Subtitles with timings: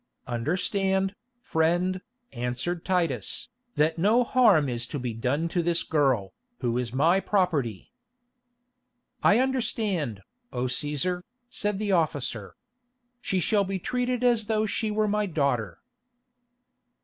[0.25, 1.13] "Understand,
[1.43, 2.01] friend,"
[2.33, 7.19] answered Titus, "that no harm is to be done to this girl, who is my
[7.19, 7.91] property."
[9.21, 12.55] "I understand, O Cæsar," said the officer.
[13.21, 15.77] "She shall be treated as though she were my daughter."